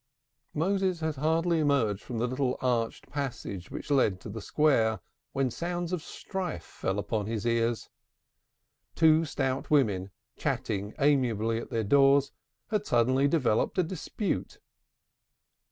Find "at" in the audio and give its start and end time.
11.59-11.69